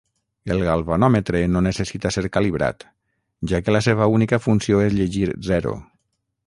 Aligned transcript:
El 0.53 0.61
galvanòmetre 0.67 1.41
no 1.57 1.61
necessita 1.65 2.11
ser 2.15 2.25
calibrat, 2.39 2.87
ja 3.53 3.63
que 3.67 3.77
la 3.77 3.83
seva 3.89 4.11
única 4.17 4.43
funció 4.47 4.85
és 4.89 5.01
llegir 5.01 5.33
zero. 5.53 5.81